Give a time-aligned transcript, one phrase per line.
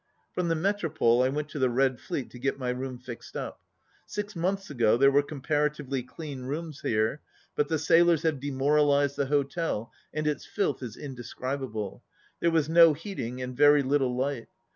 [0.33, 3.61] From the Metropole I went to the Red Fleet to get my room fixed up.
[4.07, 7.21] Six months ago there were comparatively clean rooms here,
[7.55, 12.01] but the sailors have demoralized the hotel and its filth is inde scribable.
[12.39, 14.47] There was no heating and very little light.